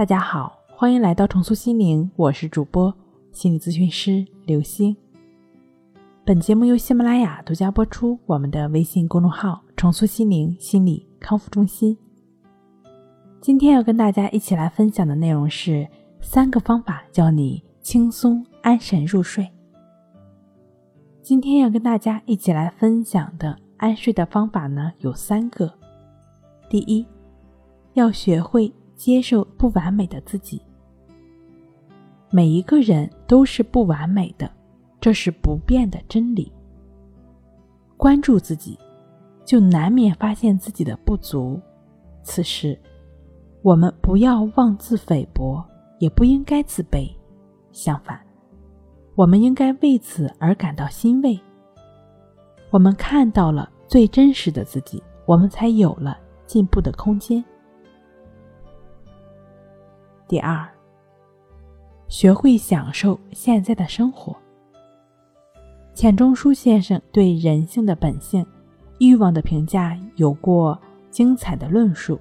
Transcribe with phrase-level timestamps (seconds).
[0.00, 2.90] 大家好，欢迎来到重塑心灵，我是主播
[3.32, 4.96] 心理咨询师刘星。
[6.24, 11.94] 本节目由喜马拉雅独家播出，我们的微信公众号“重塑心灵心理康复中心”。
[13.42, 15.86] 今天要跟大家一起来分享的内容是
[16.22, 19.46] 三个方法，教你轻松安神入睡。
[21.20, 25.70] 今天要跟大家一起来分享的安睡的方法呢，有三个。
[26.70, 27.06] 第一，
[27.92, 28.72] 要学会。
[29.00, 30.60] 接受不完美的自己。
[32.30, 34.50] 每一个人都是不完美的，
[35.00, 36.52] 这是不变的真理。
[37.96, 38.78] 关注自己，
[39.42, 41.58] 就难免发现自己的不足。
[42.22, 42.78] 此时，
[43.62, 45.64] 我们不要妄自菲薄，
[45.98, 47.10] 也不应该自卑。
[47.72, 48.20] 相反，
[49.14, 51.40] 我们应该为此而感到欣慰。
[52.68, 57.42] 我们看到了最真实的自己，我们才有了进步的空间。
[60.30, 60.64] 第二，
[62.06, 64.36] 学会享受现在的生活。
[65.92, 68.46] 钱钟书先生对人性的本性、
[69.00, 72.16] 欲望的评价有过精彩的论述：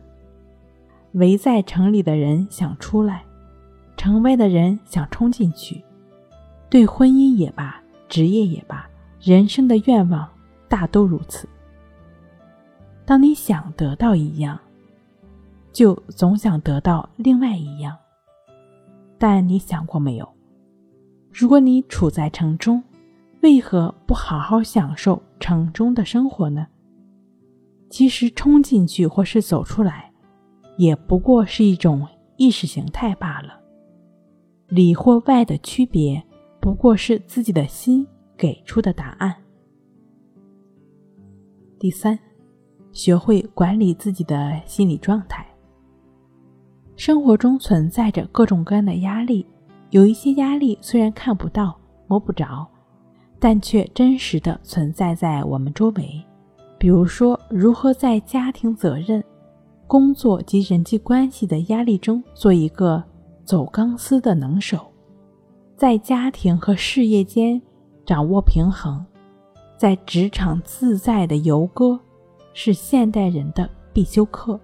[1.12, 3.24] 围在城里的人想出来，
[3.96, 5.80] 城外的人想冲进去。
[6.68, 8.90] 对婚姻也罢，职业也罢，
[9.22, 10.28] 人生的愿望
[10.68, 11.48] 大都如此。
[13.06, 14.60] 当你想得到一样，
[15.72, 17.96] 就总想得到另外一样，
[19.20, 20.28] 但你想过没有？
[21.32, 22.82] 如果你处在城中，
[23.42, 26.66] 为何不好好享受城中的生活呢？
[27.90, 30.12] 其实冲进去或是走出来，
[30.78, 33.60] 也不过是一种意识形态罢了。
[34.68, 36.24] 里或外的区别，
[36.62, 39.36] 不过是自己的心给出的答案。
[41.80, 42.18] 第三，
[42.92, 45.49] 学会管理自己的心理状态。
[47.00, 49.48] 生活中存在着各种各样的压力，
[49.92, 51.74] 有一些压力虽然看不到、
[52.08, 52.68] 摸不着，
[53.40, 56.22] 但却真实的存在在我们周围。
[56.78, 59.24] 比如说，如何在家庭责任、
[59.88, 63.02] 工作及人际关系的压力中做一个
[63.46, 64.92] 走钢丝的能手，
[65.78, 67.62] 在家庭和事业间
[68.06, 69.06] 掌握平衡，
[69.78, 71.98] 在职场自在的游戈，
[72.54, 74.60] 是现代人的必修课。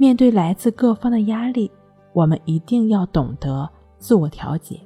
[0.00, 1.70] 面对来自各方的压力，
[2.14, 3.68] 我们一定要懂得
[3.98, 4.80] 自我调节。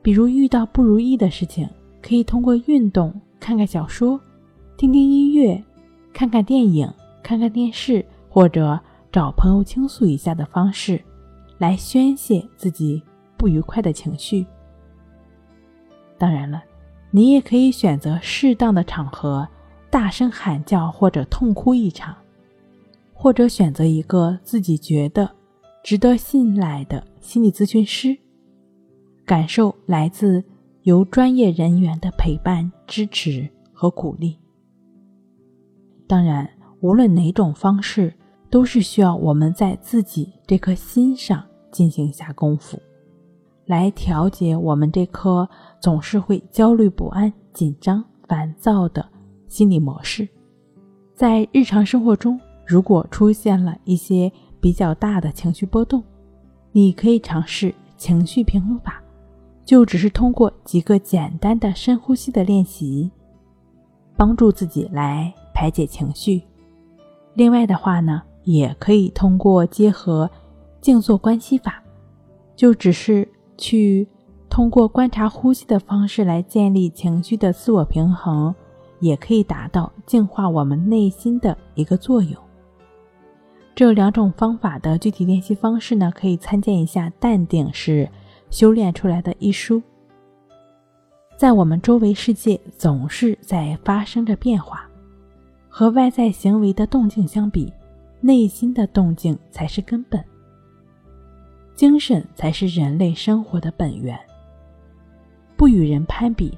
[0.00, 1.68] 比如遇到不如意的事情，
[2.00, 4.20] 可以通过运动、看看小说、
[4.76, 5.60] 听听音乐、
[6.12, 6.88] 看看电影、
[7.20, 8.78] 看看电视，或者
[9.10, 11.02] 找朋友倾诉一下的方式，
[11.58, 13.02] 来宣泄自己
[13.36, 14.46] 不愉快的情绪。
[16.16, 16.62] 当然了，
[17.10, 19.48] 你也可以选择适当的场合，
[19.90, 22.14] 大声喊叫或者痛哭一场。
[23.26, 25.28] 或者选择一个自己觉得
[25.82, 28.16] 值得信赖的心理咨询师，
[29.24, 30.44] 感受来自
[30.82, 34.38] 由专业人员的陪伴、支持和鼓励。
[36.06, 36.48] 当然，
[36.78, 38.14] 无论哪种方式，
[38.48, 42.78] 都是需要我们在自己这颗心上进行下功夫，
[43.64, 45.48] 来调节我们这颗
[45.80, 49.04] 总是会焦虑不安、紧张、烦躁的
[49.48, 50.28] 心理模式，
[51.12, 52.40] 在日常生活中。
[52.66, 56.02] 如果出现了一些比较大的情绪波动，
[56.72, 59.00] 你可以尝试情绪平衡法，
[59.64, 63.10] 就只是通过几个简单的深呼吸的练习，
[64.16, 66.42] 帮助自己来排解情绪。
[67.34, 70.28] 另外的话呢，也可以通过结合
[70.80, 71.80] 静坐关系法，
[72.56, 74.08] 就只是去
[74.50, 78.54] 通过观察呼吸的方式来建立情绪的自我平衡，
[78.98, 82.45] 也可以达到净化我们内心的一个作用。
[83.76, 88.08] 这两种方法的具体练习方式呢，可以参见一下《淡定是
[88.50, 89.82] 修炼出来的》一书。
[91.36, 94.88] 在我们周围世界总是在发生着变化，
[95.68, 97.70] 和外在行为的动静相比，
[98.22, 100.24] 内心的动静才是根本。
[101.74, 104.18] 精神才是人类生活的本源。
[105.54, 106.56] 不与人攀比，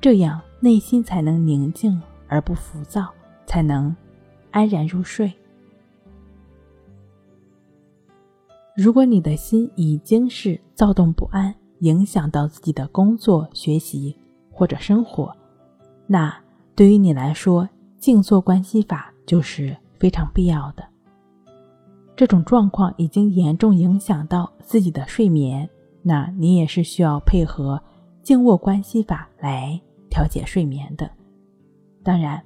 [0.00, 3.08] 这样内心才能宁静而不浮躁，
[3.46, 3.92] 才能
[4.52, 5.32] 安然入睡。
[8.74, 14.16] 如果你的心已经是躁动不安，影响到自己的工作、学习
[14.50, 15.30] 或者生活，
[16.06, 16.34] 那
[16.74, 20.82] 对于你来说，静坐关系法就是非常必要的。
[22.16, 25.68] 这种状况已经严重影响到自己的睡眠，
[26.00, 27.78] 那你也是需要配合
[28.22, 29.78] 静卧关系法来
[30.08, 31.10] 调节睡眠的。
[32.02, 32.42] 当然，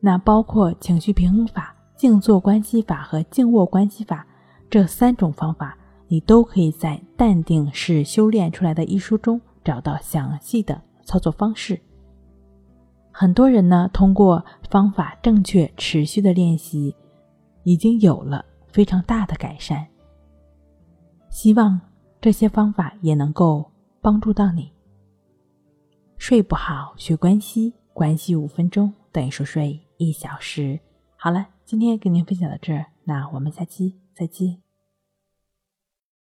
[0.00, 4.26] 那包括情绪平衡法、静坐关系法和静卧关系法。
[4.72, 5.76] 这三种方法，
[6.08, 11.78] 你都可以在《淡定是修炼出来的》一书中找到详细的操作方式。
[13.10, 16.96] 很多人呢，通过方法正确、持续的练习，
[17.64, 19.86] 已经有了非常大的改善。
[21.28, 21.78] 希望
[22.18, 23.70] 这些方法也能够
[24.00, 24.72] 帮助到你。
[26.16, 30.80] 睡不好，学关系，关系五分钟等于熟睡一小时。
[31.14, 34.61] 好了，今天跟您分享到这儿，那我们下期再见。